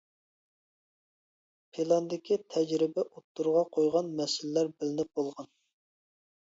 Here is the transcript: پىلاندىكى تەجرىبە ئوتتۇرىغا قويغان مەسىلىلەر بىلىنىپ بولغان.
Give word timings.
پىلاندىكى 1.77 2.39
تەجرىبە 2.55 3.07
ئوتتۇرىغا 3.07 3.65
قويغان 3.77 4.13
مەسىلىلەر 4.19 4.75
بىلىنىپ 4.79 5.15
بولغان. 5.21 5.55